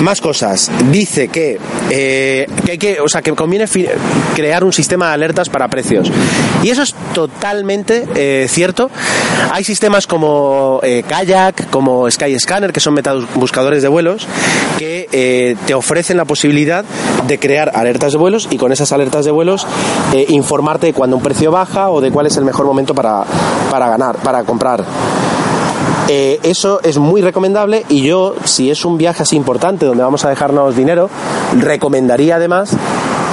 Más 0.00 0.20
cosas. 0.20 0.70
Dice 0.90 1.28
que, 1.28 1.58
eh, 1.90 2.46
que 2.64 2.72
hay 2.72 2.78
que, 2.78 3.00
o 3.00 3.08
sea, 3.08 3.22
que 3.22 3.32
conviene 3.32 3.66
crear 4.36 4.62
un 4.62 4.72
sistema 4.72 5.08
de 5.08 5.14
alertas 5.14 5.48
para 5.48 5.66
precios. 5.68 6.10
Y 6.62 6.70
eso 6.70 6.82
es 6.82 6.94
totalmente 7.12 8.46
cierto. 8.48 8.90
Hay 9.50 9.64
sistemas 9.64 10.06
como 10.06 10.80
Kayak, 11.08 11.70
como 11.70 12.10
Skyscanner, 12.10 12.72
que 12.72 12.80
son 12.80 12.96
buscadores 13.34 13.82
de 13.82 13.88
vuelos, 13.88 14.26
que 14.78 15.56
te 15.66 15.74
ofrecen 15.74 16.16
la 16.16 16.24
posibilidad 16.24 16.84
de 17.26 17.38
crear 17.38 17.72
alertas 17.74 18.12
de 18.12 18.18
vuelos 18.18 18.48
y 18.50 18.56
con 18.56 18.72
esas 18.72 18.92
alertas 18.92 19.24
de 19.24 19.30
vuelos 19.30 19.66
informarte 20.28 20.88
de 20.88 20.92
cuando 20.92 21.16
un 21.16 21.22
precio 21.22 21.50
baja 21.50 21.90
o 21.90 22.00
de 22.00 22.10
cuál 22.10 22.26
es 22.26 22.36
el 22.36 22.44
mejor 22.44 22.66
momento 22.66 22.94
para, 22.94 23.24
para 23.70 23.88
ganar, 23.88 24.16
para 24.16 24.44
comprar. 24.44 24.84
Eh, 26.08 26.38
eso 26.42 26.80
es 26.82 26.98
muy 26.98 27.22
recomendable 27.22 27.84
y 27.88 28.02
yo, 28.02 28.34
si 28.44 28.70
es 28.70 28.84
un 28.84 28.98
viaje 28.98 29.22
así 29.22 29.36
importante 29.36 29.86
donde 29.86 30.02
vamos 30.02 30.24
a 30.24 30.28
dejarnos 30.28 30.76
dinero, 30.76 31.08
recomendaría 31.58 32.36
además 32.36 32.76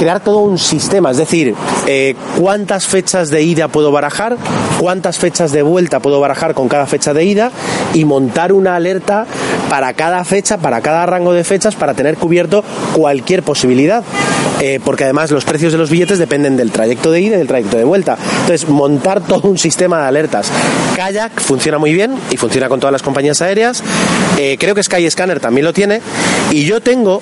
crear 0.01 0.19
todo 0.19 0.39
un 0.39 0.57
sistema, 0.57 1.11
es 1.11 1.17
decir, 1.17 1.53
eh, 1.85 2.15
cuántas 2.39 2.87
fechas 2.87 3.29
de 3.29 3.43
ida 3.43 3.67
puedo 3.67 3.91
barajar, 3.91 4.35
cuántas 4.79 5.19
fechas 5.19 5.51
de 5.51 5.61
vuelta 5.61 5.99
puedo 5.99 6.19
barajar 6.19 6.55
con 6.55 6.67
cada 6.67 6.87
fecha 6.87 7.13
de 7.13 7.23
ida 7.23 7.51
y 7.93 8.03
montar 8.03 8.51
una 8.51 8.75
alerta 8.75 9.27
para 9.71 9.93
cada 9.93 10.25
fecha, 10.25 10.57
para 10.57 10.81
cada 10.81 11.05
rango 11.05 11.31
de 11.31 11.45
fechas, 11.45 11.75
para 11.75 11.93
tener 11.93 12.17
cubierto 12.17 12.61
cualquier 12.93 13.41
posibilidad. 13.41 14.03
Eh, 14.59 14.81
porque 14.83 15.05
además 15.05 15.31
los 15.31 15.45
precios 15.45 15.71
de 15.71 15.77
los 15.77 15.89
billetes 15.89 16.19
dependen 16.19 16.57
del 16.57 16.71
trayecto 16.71 17.09
de 17.09 17.21
ida 17.21 17.35
y 17.35 17.37
del 17.37 17.47
trayecto 17.47 17.77
de 17.77 17.85
vuelta. 17.85 18.17
Entonces, 18.41 18.67
montar 18.67 19.21
todo 19.21 19.47
un 19.47 19.57
sistema 19.57 20.01
de 20.01 20.07
alertas. 20.07 20.51
Kayak 20.97 21.39
funciona 21.39 21.77
muy 21.77 21.93
bien 21.93 22.17
y 22.31 22.35
funciona 22.35 22.67
con 22.67 22.81
todas 22.81 22.91
las 22.91 23.01
compañías 23.01 23.41
aéreas. 23.41 23.81
Eh, 24.37 24.57
creo 24.59 24.75
que 24.75 24.83
Skyscanner 24.83 25.39
también 25.39 25.63
lo 25.63 25.71
tiene. 25.71 26.01
Y 26.51 26.65
yo 26.65 26.81
tengo 26.81 27.21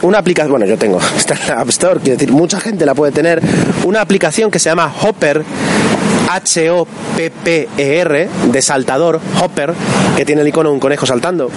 una 0.00 0.16
aplicación, 0.16 0.52
bueno, 0.52 0.64
yo 0.64 0.78
tengo, 0.78 0.98
está 1.18 1.34
en 1.34 1.46
la 1.46 1.60
App 1.60 1.68
Store, 1.68 2.00
quiero 2.00 2.16
decir, 2.16 2.32
mucha 2.32 2.58
gente 2.58 2.86
la 2.86 2.94
puede 2.94 3.12
tener, 3.12 3.42
una 3.84 4.00
aplicación 4.00 4.50
que 4.50 4.58
se 4.58 4.70
llama 4.70 4.90
Hopper 5.02 5.44
H-O-P-P-E-R, 6.34 8.28
de 8.50 8.62
saltador, 8.62 9.20
Hopper, 9.40 9.74
que 10.16 10.24
tiene 10.24 10.42
el 10.42 10.48
icono 10.48 10.70
de 10.70 10.74
un 10.74 10.80
conejo 10.80 11.06
saltando, 11.06 11.50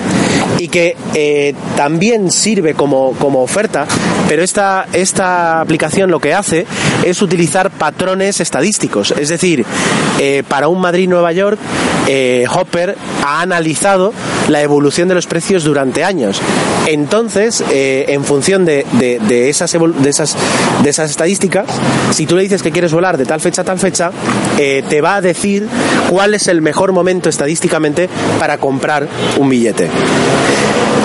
y 0.57 0.67
que 0.67 0.95
eh, 1.13 1.53
también 1.75 2.31
sirve 2.31 2.73
como, 2.73 3.11
como 3.13 3.41
oferta, 3.41 3.85
pero 4.27 4.43
esta, 4.43 4.87
esta 4.93 5.61
aplicación 5.61 6.09
lo 6.11 6.19
que 6.19 6.33
hace 6.33 6.65
es 7.03 7.21
utilizar 7.21 7.69
patrones 7.71 8.39
estadísticos, 8.39 9.11
es 9.11 9.29
decir, 9.29 9.65
eh, 10.19 10.43
para 10.47 10.67
un 10.67 10.81
Madrid-Nueva 10.81 11.31
York, 11.31 11.59
eh, 12.07 12.45
Hopper 12.51 12.95
ha 13.23 13.41
analizado 13.41 14.13
la 14.49 14.61
evolución 14.61 15.07
de 15.07 15.15
los 15.15 15.27
precios 15.27 15.63
durante 15.63 16.03
años. 16.03 16.41
Entonces, 16.87 17.63
en 17.71 18.23
función 18.23 18.65
de, 18.65 18.85
de, 18.93 19.49
esas, 19.49 19.71
de, 19.71 20.09
esas, 20.09 20.35
de 20.83 20.89
esas 20.89 21.09
estadísticas, 21.09 21.65
si 22.11 22.25
tú 22.25 22.35
le 22.35 22.43
dices 22.43 22.61
que 22.61 22.71
quieres 22.71 22.93
volar 22.93 23.17
de 23.17 23.25
tal 23.25 23.41
fecha 23.41 23.61
a 23.61 23.65
tal 23.65 23.79
fecha, 23.79 24.11
eh, 24.57 24.83
te 24.87 25.01
va 25.01 25.15
a 25.15 25.21
decir 25.21 25.67
cuál 26.09 26.33
es 26.33 26.47
el 26.47 26.61
mejor 26.61 26.91
momento 26.91 27.29
estadísticamente 27.29 28.09
para 28.39 28.57
comprar 28.57 29.07
un 29.37 29.49
billete. 29.49 29.89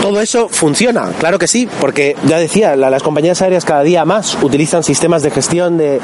Todo 0.00 0.20
eso 0.20 0.48
funciona, 0.48 1.10
claro 1.18 1.38
que 1.38 1.46
sí, 1.46 1.68
porque 1.80 2.16
ya 2.26 2.38
decía, 2.38 2.74
las 2.74 3.02
compañías 3.02 3.42
aéreas 3.42 3.64
cada 3.64 3.82
día 3.82 4.04
más 4.04 4.36
utilizan 4.42 4.82
sistemas 4.82 5.22
de 5.22 5.30
gestión 5.30 5.76
de, 5.76 6.00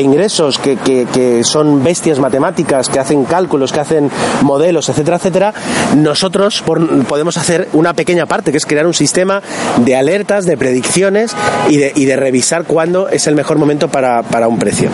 ingresos 0.00 0.58
que, 0.58 0.76
que, 0.76 1.42
son 1.42 1.82
bestias 1.82 2.20
matemáticas, 2.20 2.88
que 2.88 3.00
hacen 3.00 3.24
cálculos, 3.24 3.72
que 3.72 3.80
hacen 3.80 4.10
modelos, 4.42 4.88
etcétera, 4.88 5.16
etcétera. 5.16 5.54
Nosotros 5.96 6.62
podemos 7.08 7.36
hacer 7.36 7.68
una 7.72 7.92
pequeña 7.94 8.26
parte, 8.26 8.52
que 8.52 8.58
es 8.58 8.66
crear 8.66 8.86
un 8.86 8.94
sistema 8.94 9.42
de 9.78 9.96
alertas, 9.96 10.46
de 10.46 10.56
predicciones 10.56 11.34
y 11.68 11.76
de, 11.76 11.92
y 11.96 12.04
de 12.04 12.16
revisar 12.16 12.64
cuándo 12.64 13.08
es 13.08 13.26
el 13.26 13.34
mejor 13.34 13.58
momento 13.58 13.88
para, 13.88 14.22
para 14.22 14.46
un 14.48 14.58
precio. 14.58 14.90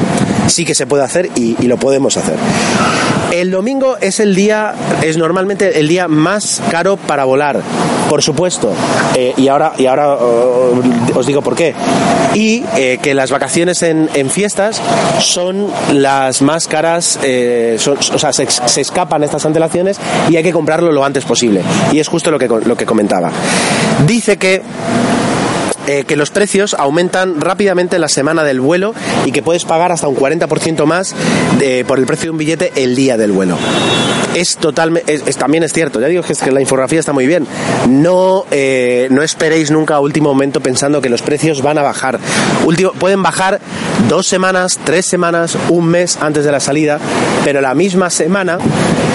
Sí 0.46 0.64
que 0.64 0.74
se 0.74 0.86
puede 0.86 1.04
hacer 1.04 1.30
y 1.36 1.54
lo 1.66 1.76
podemos 1.76 2.16
hacer. 2.16 2.36
El 3.32 3.50
domingo 3.50 3.96
es 4.00 4.20
el 4.20 4.34
día, 4.34 4.74
es 5.02 5.16
normalmente 5.16 5.80
el 5.80 5.88
día 5.88 6.08
más 6.08 6.62
caro 6.70 6.96
para 6.96 7.24
volar, 7.24 7.60
por 8.08 8.22
supuesto. 8.22 8.72
Eh, 9.14 9.34
y 9.36 9.48
ahora, 9.48 9.72
y 9.78 9.86
ahora 9.86 10.14
uh, 10.14 11.18
os 11.18 11.26
digo 11.26 11.42
por 11.42 11.54
qué. 11.54 11.74
Y 12.34 12.64
eh, 12.76 12.98
que 13.02 13.14
las 13.14 13.30
vacaciones 13.30 13.82
en, 13.82 14.08
fiestas 14.30 14.80
son 15.20 15.68
las 15.92 16.42
más 16.42 16.68
caras, 16.68 17.18
eh, 17.22 17.78
o 17.86 18.18
sea, 18.18 18.32
se, 18.32 18.46
se, 18.50 18.80
escapan 18.80 19.24
estas 19.24 19.46
antelaciones 19.46 19.98
y 20.28 20.36
hay 20.36 20.42
que 20.42 20.52
comprarlo 20.52 20.92
lo 20.92 21.04
antes 21.04 21.24
posible. 21.24 21.62
Y 21.92 21.98
es 21.98 22.08
justo 22.08 22.30
lo 22.30 22.38
que, 22.38 22.48
lo 22.48 22.76
que 22.76 22.84
comentaba. 22.84 23.30
Dice 24.06 24.36
que 24.36 24.62
eh, 25.86 26.02
que 26.04 26.16
los 26.16 26.30
precios 26.30 26.74
aumentan 26.74 27.40
rápidamente 27.40 27.94
en 27.94 28.00
la 28.00 28.08
semana 28.08 28.42
del 28.42 28.60
vuelo 28.60 28.92
y 29.24 29.30
que 29.30 29.40
puedes 29.40 29.64
pagar 29.64 29.92
hasta 29.92 30.08
un 30.08 30.16
40% 30.16 30.84
más 30.84 31.14
de, 31.60 31.84
por 31.84 32.00
el 32.00 32.06
precio 32.06 32.24
de 32.24 32.30
un 32.30 32.38
billete 32.38 32.72
el 32.74 32.96
día 32.96 33.16
del 33.16 33.30
vuelo. 33.30 33.56
Es 34.34 34.56
totalmente, 34.56 35.14
es, 35.14 35.36
también 35.36 35.62
es 35.62 35.72
cierto, 35.72 36.00
ya 36.00 36.08
digo 36.08 36.22
que, 36.22 36.32
es 36.32 36.40
que 36.40 36.50
la 36.50 36.60
infografía 36.60 36.98
está 36.98 37.12
muy 37.12 37.26
bien. 37.26 37.46
No, 37.88 38.46
eh, 38.50 39.06
no 39.12 39.22
esperéis 39.22 39.70
nunca 39.70 39.94
a 39.94 40.00
último 40.00 40.28
momento 40.30 40.60
pensando 40.60 41.00
que 41.00 41.08
los 41.08 41.22
precios 41.22 41.62
van 41.62 41.78
a 41.78 41.82
bajar. 41.82 42.18
Último, 42.64 42.90
pueden 42.92 43.22
bajar 43.22 43.60
dos 44.08 44.26
semanas, 44.26 44.80
tres 44.82 45.06
semanas, 45.06 45.56
un 45.68 45.86
mes 45.86 46.18
antes 46.20 46.44
de 46.44 46.50
la 46.50 46.60
salida, 46.60 46.98
pero 47.44 47.60
la 47.60 47.74
misma 47.74 48.10
semana 48.10 48.58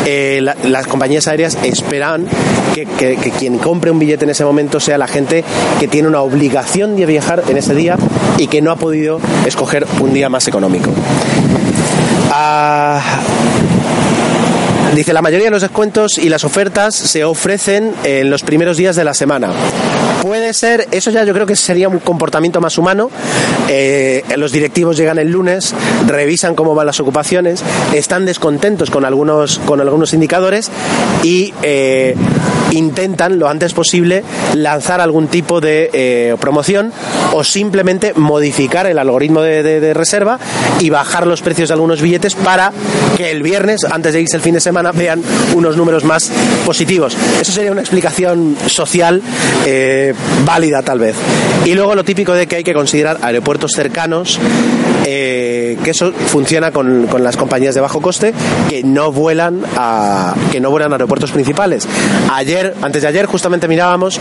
eh, 0.06 0.42
las 0.64 0.88
compañías 0.88 1.28
aéreas 1.28 1.58
esperan 1.64 2.28
que, 2.74 2.86
que 2.86 3.32
quien 3.38 3.60
compre 3.60 3.92
un 3.92 4.00
billete 4.00 4.24
en 4.24 4.32
ese 4.32 4.46
momento 4.46 4.80
sea 4.80 4.98
la 4.98 5.08
gente 5.08 5.44
que 5.80 5.88
tiene 5.88 6.08
una 6.08 6.22
obligación 6.22 6.61
de 6.96 7.06
viajar 7.06 7.44
en 7.48 7.58
ese 7.58 7.76
día 7.76 7.98
y 8.38 8.48
que 8.48 8.62
no 8.62 8.72
ha 8.72 8.76
podido 8.76 9.20
escoger 9.46 9.86
un 10.00 10.14
día 10.14 10.30
más 10.30 10.48
económico. 10.48 10.92
Ah, 12.32 13.02
dice, 14.96 15.14
la 15.14 15.22
mayoría 15.22 15.48
de 15.48 15.52
los 15.52 15.62
descuentos 15.62 16.18
y 16.18 16.30
las 16.30 16.44
ofertas 16.44 16.96
se 16.96 17.24
ofrecen 17.24 17.94
en 18.04 18.30
los 18.30 18.44
primeros 18.44 18.78
días 18.78 18.96
de 18.96 19.04
la 19.04 19.14
semana. 19.14 19.50
Puede 20.22 20.54
ser, 20.54 20.88
eso 20.92 21.10
ya 21.10 21.24
yo 21.24 21.34
creo 21.34 21.48
que 21.48 21.56
sería 21.56 21.90
un 21.90 22.00
comportamiento 22.00 22.62
más 22.62 22.78
humano. 22.78 23.10
Eh, 23.68 24.24
los 24.38 24.52
directivos 24.52 24.98
llegan 24.98 25.18
el 25.18 25.32
lunes, 25.32 25.74
revisan 26.08 26.56
cómo 26.56 26.76
van 26.76 26.86
las 26.86 27.00
ocupaciones, 27.00 27.64
están 27.94 28.26
descontentos 28.26 28.92
con 28.92 29.06
algunos, 29.06 29.60
con 29.60 29.82
algunos 29.82 30.14
indicadores 30.14 30.70
y 31.24 31.54
eh, 31.64 32.16
intentan 32.72 33.40
lo 33.40 33.48
antes 33.48 33.74
posible 33.74 34.24
lanzar 34.56 35.02
algún 35.02 35.28
tipo 35.28 35.62
de 35.62 35.90
eh, 35.94 36.36
promoción 36.40 36.92
o 37.34 37.44
simplemente 37.44 38.14
modificar 38.16 38.86
el 38.88 38.98
algoritmo 38.98 39.42
de, 39.42 39.94
reserva 39.94 40.40
y 40.80 40.90
bajar 40.90 41.28
los 41.28 41.42
precios 41.42 41.70
de 41.70 41.74
algunos 41.74 42.02
billetes 42.02 42.36
para 42.36 42.72
que 43.18 43.32
el 43.32 43.44
viernes, 43.44 43.84
antes 43.84 44.14
de 44.14 44.22
irse 44.22 44.38
el 44.38 44.42
fin 44.42 44.54
de 44.54 44.60
semana, 44.60 44.81
vean 44.96 45.22
unos 45.54 45.78
números 45.78 46.04
más 46.04 46.32
positivos. 46.66 47.16
Eso 47.40 47.52
sería 47.52 47.72
una 47.72 47.82
explicación 47.82 48.58
social 48.68 49.22
válida 50.46 50.82
tal 50.82 51.00
vez. 51.00 51.16
Y 51.66 51.76
luego 51.76 51.94
lo 51.94 52.04
típico 52.04 52.34
de 52.34 52.48
que 52.48 52.58
hay 52.58 52.64
que 52.64 52.74
considerar 52.74 53.20
aeropuertos 53.22 53.72
cercanos, 53.74 54.40
eh, 55.06 55.78
que 55.84 55.92
eso 55.92 56.12
funciona 56.12 56.72
con, 56.72 57.08
con, 57.08 57.24
las 57.24 57.38
compañías 57.38 57.76
de 57.76 57.82
bajo 57.82 58.02
coste 58.02 58.34
que 58.70 58.84
no 58.84 59.12
vuelan 59.12 59.62
a 59.76 60.36
que 60.52 60.60
no 60.60 60.70
vuelan 60.70 60.92
a 60.92 60.96
aeropuertos 60.96 61.32
principales. 61.32 61.88
Ayer, 62.32 62.76
antes 62.82 63.02
de 63.02 63.08
ayer, 63.08 63.26
justamente 63.26 63.68
mirábamos 63.68 64.20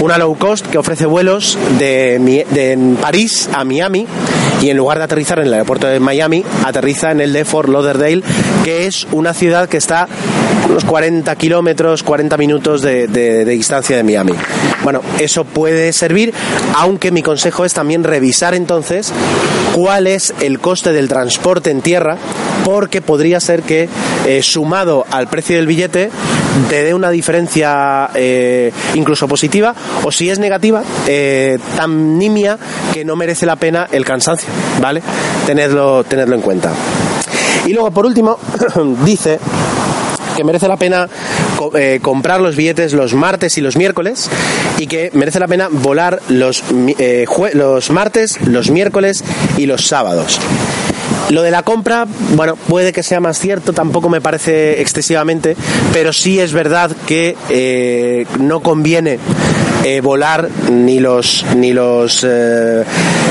una 0.00 0.18
low 0.18 0.36
cost 0.36 0.66
que 0.66 0.78
ofrece 0.78 1.06
vuelos 1.06 1.58
de, 1.78 2.18
de 2.50 2.96
París 3.00 3.48
a 3.52 3.64
Miami 3.64 4.06
y 4.64 4.70
en 4.70 4.78
lugar 4.78 4.96
de 4.96 5.04
aterrizar 5.04 5.38
en 5.40 5.48
el 5.48 5.52
aeropuerto 5.52 5.86
de 5.86 6.00
Miami, 6.00 6.42
aterriza 6.64 7.10
en 7.10 7.20
el 7.20 7.34
de 7.34 7.44
Fort 7.44 7.68
Lauderdale, 7.68 8.22
que 8.64 8.86
es 8.86 9.06
una 9.12 9.34
ciudad 9.34 9.68
que 9.68 9.76
está 9.76 10.08
unos 10.70 10.86
40 10.86 11.36
kilómetros, 11.36 12.02
40 12.02 12.38
minutos 12.38 12.80
de, 12.80 13.44
distancia 13.44 13.94
de 13.94 14.02
Miami. 14.02 14.32
Bueno, 14.82 15.02
eso 15.18 15.44
puede 15.44 15.92
servir, 15.92 16.32
aunque 16.76 17.10
mi 17.10 17.22
consejo 17.22 17.66
es 17.66 17.74
también 17.74 18.04
revisar 18.04 18.54
entonces 18.54 19.12
cuál 19.74 20.06
es 20.06 20.32
el 20.40 20.58
coste 20.60 20.92
del 20.92 21.10
transporte 21.10 21.70
en 21.70 21.82
tierra, 21.82 22.16
porque 22.64 23.02
podría 23.02 23.40
ser 23.40 23.64
que 23.64 23.90
eh, 24.26 24.42
sumado 24.42 25.04
al 25.10 25.28
precio 25.28 25.56
del 25.56 25.66
billete 25.66 26.10
te 26.68 26.82
dé 26.82 26.94
una 26.94 27.10
diferencia 27.10 28.10
eh, 28.14 28.72
incluso 28.94 29.28
positiva, 29.28 29.74
o 30.04 30.12
si 30.12 30.30
es 30.30 30.38
negativa, 30.38 30.82
eh, 31.06 31.58
tan 31.76 32.18
nimia 32.18 32.58
que 32.92 33.04
no 33.04 33.16
merece 33.16 33.46
la 33.46 33.56
pena 33.56 33.88
el 33.90 34.04
cansancio, 34.04 34.48
¿vale? 34.80 35.02
Tenerlo, 35.46 36.04
tenerlo 36.04 36.34
en 36.34 36.42
cuenta. 36.42 36.72
Y 37.66 37.72
luego, 37.72 37.90
por 37.90 38.06
último, 38.06 38.38
dice 39.04 39.38
que 40.36 40.44
merece 40.44 40.68
la 40.68 40.76
pena 40.76 41.08
eh, 41.74 42.00
comprar 42.02 42.40
los 42.40 42.56
billetes 42.56 42.92
los 42.92 43.14
martes 43.14 43.56
y 43.56 43.60
los 43.60 43.76
miércoles 43.76 44.28
y 44.78 44.86
que 44.86 45.10
merece 45.14 45.38
la 45.38 45.46
pena 45.46 45.68
volar 45.70 46.20
los, 46.28 46.64
eh, 46.98 47.24
los 47.54 47.90
martes, 47.90 48.40
los 48.46 48.70
miércoles 48.70 49.24
y 49.56 49.66
los 49.66 49.86
sábados. 49.86 50.40
Lo 51.30 51.42
de 51.42 51.50
la 51.50 51.62
compra, 51.62 52.06
bueno, 52.34 52.56
puede 52.56 52.92
que 52.92 53.02
sea 53.02 53.20
más 53.20 53.38
cierto, 53.38 53.72
tampoco 53.72 54.08
me 54.08 54.20
parece 54.20 54.80
excesivamente, 54.80 55.56
pero 55.92 56.12
sí 56.12 56.38
es 56.38 56.52
verdad 56.52 56.90
que 57.06 57.36
eh, 57.48 58.26
no 58.40 58.60
conviene 58.60 59.18
eh, 59.84 60.00
volar 60.00 60.48
ni 60.70 61.00
los 61.00 61.44
ni 61.56 61.72
los 61.72 62.26
eh, 62.28 62.84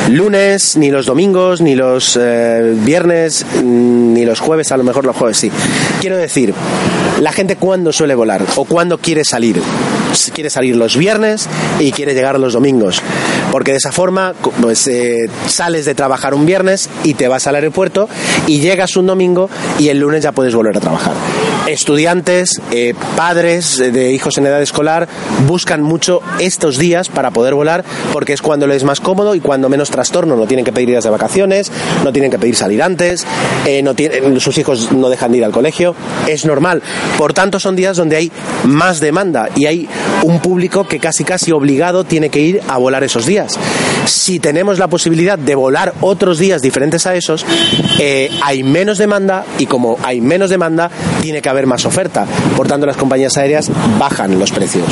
lunes, 0.09 0.75
ni 0.75 0.89
los 0.89 1.05
domingos, 1.05 1.61
ni 1.61 1.75
los 1.75 2.19
viernes, 2.83 3.45
ni 3.63 4.25
los 4.25 4.39
jueves, 4.39 4.71
a 4.71 4.77
lo 4.77 4.83
mejor 4.83 5.05
los 5.05 5.15
jueves 5.15 5.37
sí. 5.37 5.51
Quiero 6.01 6.17
decir, 6.17 6.53
la 7.21 7.31
gente 7.31 7.55
cuándo 7.57 7.93
suele 7.93 8.15
volar 8.15 8.43
o 8.55 8.65
cuándo 8.65 8.97
quiere 8.97 9.23
salir. 9.23 9.61
Quiere 10.33 10.49
salir 10.49 10.75
los 10.75 10.97
viernes 10.97 11.47
y 11.79 11.91
quiere 11.91 12.13
llegar 12.13 12.39
los 12.39 12.53
domingos, 12.53 13.01
porque 13.53 13.69
de 13.69 13.77
esa 13.77 13.91
forma 13.91 14.33
pues 14.63 14.89
sales 15.45 15.85
de 15.85 15.93
trabajar 15.93 16.33
un 16.33 16.43
viernes 16.43 16.89
y 17.03 17.13
te 17.13 17.27
vas 17.27 17.45
al 17.45 17.53
aeropuerto 17.53 18.09
y 18.47 18.61
llegas 18.61 18.97
un 18.97 19.05
domingo 19.05 19.47
y 19.77 19.89
el 19.89 19.99
lunes 19.99 20.23
ya 20.23 20.31
puedes 20.31 20.55
volver 20.55 20.75
a 20.75 20.79
trabajar. 20.79 21.13
Estudiantes, 21.67 22.61
eh, 22.71 22.93
padres 23.15 23.77
de 23.77 24.11
hijos 24.11 24.37
en 24.37 24.45
edad 24.45 24.61
escolar 24.61 25.07
buscan 25.47 25.81
mucho 25.81 26.21
estos 26.39 26.77
días 26.77 27.09
para 27.09 27.31
poder 27.31 27.53
volar 27.53 27.83
porque 28.11 28.33
es 28.33 28.41
cuando 28.41 28.67
les 28.67 28.73
es 28.77 28.83
más 28.83 28.99
cómodo 28.99 29.35
y 29.35 29.39
cuando 29.39 29.69
menos 29.69 29.89
trastorno. 29.89 30.35
No 30.35 30.47
tienen 30.47 30.65
que 30.65 30.73
pedir 30.73 30.89
días 30.89 31.03
de 31.03 31.09
vacaciones, 31.09 31.71
no 32.03 32.11
tienen 32.11 32.31
que 32.31 32.39
pedir 32.39 32.55
salir 32.55 32.81
antes, 32.81 33.25
eh, 33.65 33.81
no 33.81 33.93
tienen, 33.93 34.39
sus 34.39 34.57
hijos 34.57 34.91
no 34.91 35.09
dejan 35.09 35.31
de 35.31 35.39
ir 35.39 35.45
al 35.45 35.51
colegio. 35.51 35.95
Es 36.27 36.45
normal. 36.45 36.81
Por 37.17 37.33
tanto, 37.33 37.59
son 37.59 37.75
días 37.75 37.97
donde 37.97 38.15
hay 38.15 38.31
más 38.65 38.99
demanda 38.99 39.49
y 39.55 39.65
hay 39.65 39.87
un 40.23 40.39
público 40.39 40.87
que 40.87 40.99
casi 40.99 41.23
casi 41.23 41.51
obligado 41.51 42.03
tiene 42.03 42.29
que 42.29 42.39
ir 42.39 42.61
a 42.67 42.77
volar 42.77 43.03
esos 43.03 43.25
días. 43.25 43.57
Si 44.05 44.39
tenemos 44.39 44.79
la 44.79 44.87
posibilidad 44.87 45.37
de 45.37 45.55
volar 45.55 45.93
otros 46.01 46.39
días 46.39 46.61
diferentes 46.61 47.05
a 47.07 47.15
esos, 47.15 47.45
eh, 47.99 48.29
hay 48.41 48.63
menos 48.63 48.97
demanda 48.97 49.45
y 49.57 49.65
como 49.65 49.97
hay 50.03 50.21
menos 50.21 50.49
demanda, 50.49 50.89
tiene 51.21 51.41
que 51.41 51.49
haber 51.49 51.67
más 51.67 51.85
oferta. 51.85 52.25
Por 52.55 52.67
tanto, 52.67 52.85
las 52.85 52.97
compañías 52.97 53.37
aéreas 53.37 53.71
bajan 53.97 54.37
los 54.39 54.51
precios 54.51 54.87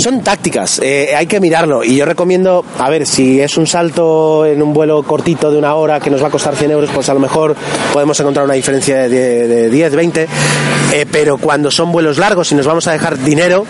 son 0.00 0.22
tácticas, 0.22 0.80
eh, 0.82 1.14
hay 1.16 1.26
que 1.26 1.40
mirarlo. 1.40 1.84
Y 1.84 1.96
yo 1.96 2.04
recomiendo, 2.04 2.64
a 2.78 2.88
ver, 2.88 3.06
si 3.06 3.40
es 3.40 3.56
un 3.56 3.66
salto 3.66 4.46
en 4.46 4.62
un 4.62 4.72
vuelo 4.72 5.02
cortito 5.02 5.50
de 5.50 5.58
una 5.58 5.74
hora 5.74 6.00
que 6.00 6.10
nos 6.10 6.22
va 6.22 6.28
a 6.28 6.30
costar 6.30 6.56
100 6.56 6.70
euros, 6.70 6.90
pues 6.94 7.08
a 7.08 7.14
lo 7.14 7.20
mejor 7.20 7.56
podemos 7.92 8.18
encontrar 8.20 8.44
una 8.44 8.54
diferencia 8.54 9.08
de, 9.08 9.70
10, 9.70 9.96
20. 9.96 10.28
Eh, 10.92 11.06
pero 11.10 11.38
cuando 11.38 11.70
son 11.70 11.92
vuelos 11.92 12.18
largos 12.18 12.50
y 12.52 12.54
nos 12.54 12.66
vamos 12.66 12.86
a 12.88 12.92
dejar 12.92 13.18
dinero, 13.18 13.64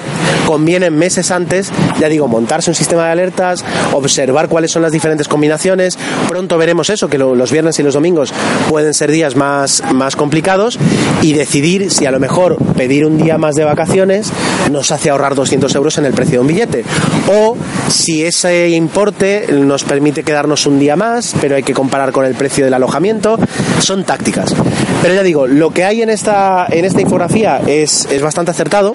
conviene 0.47 0.91
meses 0.91 1.31
antes, 1.31 1.71
ya 2.01 2.09
digo, 2.09 2.29
montarse 2.29 2.71
un 2.71 2.75
sistema 2.75 3.05
de 3.07 3.13
alertas, 3.13 3.65
observar 3.93 4.49
cuáles 4.49 4.71
son 4.71 4.83
las 4.83 4.93
diferentes 4.93 5.29
combinaciones. 5.29 5.99
Pronto 6.29 6.59
veremos 6.59 6.91
eso, 6.91 7.09
que 7.09 7.19
los 7.19 7.53
viernes 7.53 7.79
y 7.79 7.83
los 7.83 7.95
domingos 7.95 8.33
pueden 8.69 8.95
ser 8.95 9.11
días 9.11 9.37
más, 9.37 9.83
más 9.93 10.17
complicados 10.17 10.79
y 11.23 11.35
decidir 11.35 11.91
si 11.91 12.07
a 12.07 12.11
lo 12.11 12.21
mejor 12.21 12.57
pedir 12.75 13.05
un 13.05 13.19
día 13.19 13.39
más 13.39 13.55
de 13.55 13.65
vacaciones 13.65 14.33
nos 14.71 14.91
hace 14.91 15.11
ahorrar 15.11 15.35
200 15.35 15.75
euros 15.75 15.99
en 15.99 16.07
el 16.07 16.15
precio 16.21 16.35
de 16.35 16.41
un 16.41 16.47
billete. 16.47 16.85
O 17.33 17.57
si 17.89 18.25
ese 18.25 18.69
importe 18.69 19.47
nos 19.50 19.85
permite 19.85 20.23
quedarnos 20.23 20.67
un 20.67 20.79
día 20.79 20.97
más, 20.97 21.35
pero 21.41 21.57
hay 21.57 21.62
que 21.62 21.73
comparar 21.73 22.12
con 22.12 22.27
el 22.27 22.35
precio 22.35 22.65
del 22.65 22.75
alojamiento, 22.75 23.39
son 23.81 24.05
tácticas. 24.05 24.55
Pero 25.03 25.15
ya 25.15 25.23
digo, 25.23 25.47
lo 25.47 25.71
que 25.71 25.85
hay 25.85 26.03
en 26.03 26.11
esta, 26.11 26.67
en 26.69 26.85
esta 26.85 27.00
infografía 27.00 27.62
es, 27.67 28.07
es 28.11 28.21
bastante 28.21 28.50
acertado 28.50 28.95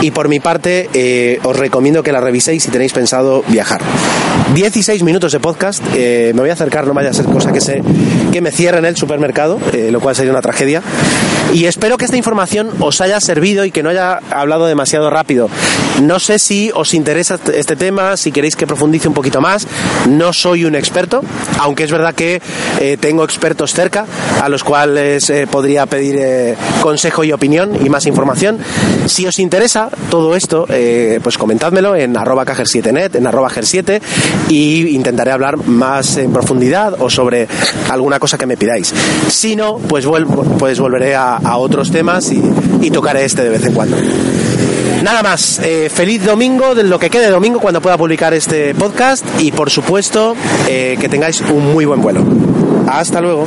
y 0.00 0.10
por 0.10 0.28
mi 0.28 0.40
parte 0.40 0.88
eh, 0.92 1.38
os 1.44 1.56
recomiendo 1.56 2.02
que 2.02 2.10
la 2.10 2.20
reviséis 2.20 2.64
si 2.64 2.70
tenéis 2.70 2.92
pensado 2.92 3.44
viajar. 3.46 3.80
16 4.54 5.02
minutos 5.02 5.32
de 5.32 5.40
podcast, 5.40 5.82
eh, 5.94 6.32
me 6.34 6.40
voy 6.40 6.50
a 6.50 6.54
acercar, 6.54 6.86
no 6.86 6.94
vaya 6.94 7.10
a 7.10 7.12
ser 7.12 7.26
cosa 7.26 7.52
que, 7.52 7.60
se, 7.60 7.82
que 8.32 8.40
me 8.40 8.50
cierre 8.50 8.78
en 8.78 8.86
el 8.86 8.96
supermercado, 8.96 9.58
eh, 9.72 9.90
lo 9.92 10.00
cual 10.00 10.16
sería 10.16 10.32
una 10.32 10.42
tragedia. 10.42 10.82
Y 11.52 11.66
espero 11.66 11.96
que 11.96 12.04
esta 12.04 12.16
información 12.16 12.70
os 12.80 13.00
haya 13.00 13.20
servido 13.20 13.64
y 13.64 13.70
que 13.70 13.82
no 13.82 13.90
haya 13.90 14.20
hablado 14.30 14.66
demasiado 14.66 15.10
rápido. 15.10 15.48
No 16.02 16.18
sé 16.18 16.38
si 16.38 16.70
os 16.74 16.94
interesa 16.94 17.38
este 17.54 17.76
tema, 17.76 18.16
si 18.16 18.32
queréis 18.32 18.56
que 18.56 18.66
profundice 18.66 19.08
un 19.08 19.14
poquito 19.14 19.40
más. 19.40 19.66
No 20.08 20.32
soy 20.32 20.64
un 20.64 20.74
experto, 20.74 21.22
aunque 21.60 21.84
es 21.84 21.90
verdad 21.90 22.14
que 22.14 22.40
tengo 23.00 23.24
expertos 23.24 23.72
cerca 23.72 24.06
a 24.42 24.48
los 24.48 24.62
cuales 24.62 25.32
podría 25.50 25.86
pedir 25.86 26.56
consejo 26.82 27.24
y 27.24 27.32
opinión 27.32 27.78
y 27.84 27.88
más 27.88 28.06
información. 28.06 28.58
Si 29.06 29.26
os 29.26 29.38
interesa 29.38 29.90
todo 30.10 30.36
esto, 30.36 30.66
pues 31.22 31.38
comentádmelo 31.38 31.96
en 31.96 32.16
arroba 32.16 32.44
cajer7net, 32.44 33.16
en 33.16 33.26
arroba 33.26 33.50
ger7 33.50 34.00
y 34.48 34.88
intentaré 34.88 35.32
hablar 35.32 35.56
más 35.66 36.16
en 36.16 36.32
profundidad 36.32 36.96
o 37.00 37.10
sobre 37.10 37.48
alguna 37.90 38.18
cosa 38.18 38.38
que 38.38 38.46
me 38.46 38.56
pidáis. 38.56 38.92
Si 39.28 39.56
no, 39.56 39.78
pues, 39.78 40.06
vuelvo, 40.06 40.42
pues 40.58 40.78
volveré 40.78 41.14
a, 41.14 41.38
otros 41.56 41.90
temas 41.90 42.30
y, 42.32 42.90
tocaré 42.90 43.24
este 43.24 43.42
de 43.42 43.50
vez 43.50 43.64
en 43.64 43.74
cuando. 43.74 43.96
Nada 45.06 45.22
más, 45.22 45.60
eh, 45.60 45.88
feliz 45.88 46.24
domingo, 46.24 46.74
de 46.74 46.82
lo 46.82 46.98
que 46.98 47.10
quede 47.10 47.30
domingo 47.30 47.60
cuando 47.60 47.80
pueda 47.80 47.96
publicar 47.96 48.34
este 48.34 48.74
podcast 48.74 49.24
y 49.38 49.52
por 49.52 49.70
supuesto 49.70 50.34
eh, 50.68 50.96
que 51.00 51.08
tengáis 51.08 51.40
un 51.42 51.72
muy 51.72 51.84
buen 51.84 52.00
vuelo. 52.02 52.24
Hasta 52.88 53.20
luego. 53.20 53.46